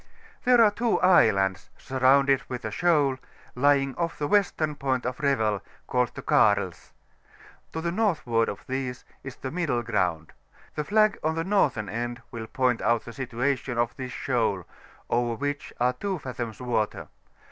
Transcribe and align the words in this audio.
There 0.45 0.63
are 0.63 0.71
two 0.71 0.97
islands^ 1.03 1.69
surrounded 1.77 2.41
with 2.49 2.65
a 2.65 2.71
shoaly 2.71 3.19
lying 3.53 3.93
off 3.97 4.17
the 4.17 4.27
western 4.27 4.73
point 4.73 5.05
of 5.05 5.19
Revel, 5.19 5.61
called 5.85 6.15
the 6.15 6.23
Karls: 6.23 6.91
to 7.71 7.81
the 7.81 7.91
northward 7.91 8.49
of 8.49 8.65
these 8.65 9.05
is 9.23 9.35
the 9.35 9.51
mi&le 9.51 9.83
GrouTid; 9.83 10.31
the 10.73 10.83
flag 10.83 11.19
on 11.23 11.35
the 11.35 11.43
northern 11.43 11.87
end 11.87 12.23
will 12.31 12.47
point 12.47 12.81
out 12.81 13.05
the 13.05 13.13
situation 13.13 13.77
of 13.77 13.95
this 13.95 14.11
sTioal^ 14.11 14.65
over 15.07 15.35
which 15.35 15.71
are 15.79 15.93
2 15.93 16.17
fathoms 16.17 16.59
water. 16.59 17.07